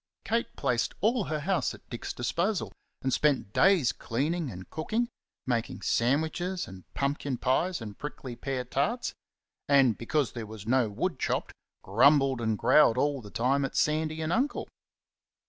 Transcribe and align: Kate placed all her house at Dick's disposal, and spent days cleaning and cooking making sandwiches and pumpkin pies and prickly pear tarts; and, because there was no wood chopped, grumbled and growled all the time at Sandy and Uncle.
Kate 0.23 0.55
placed 0.55 0.95
all 0.99 1.25
her 1.25 1.41
house 1.41 1.75
at 1.75 1.87
Dick's 1.91 2.11
disposal, 2.11 2.73
and 3.03 3.13
spent 3.13 3.53
days 3.53 3.91
cleaning 3.91 4.49
and 4.49 4.67
cooking 4.71 5.07
making 5.45 5.83
sandwiches 5.83 6.67
and 6.67 6.91
pumpkin 6.95 7.37
pies 7.37 7.81
and 7.81 7.99
prickly 7.99 8.35
pear 8.35 8.63
tarts; 8.63 9.13
and, 9.69 9.99
because 9.99 10.31
there 10.31 10.47
was 10.47 10.65
no 10.65 10.89
wood 10.89 11.19
chopped, 11.19 11.53
grumbled 11.83 12.41
and 12.41 12.57
growled 12.57 12.97
all 12.97 13.21
the 13.21 13.29
time 13.29 13.63
at 13.63 13.75
Sandy 13.75 14.23
and 14.23 14.33
Uncle. 14.33 14.67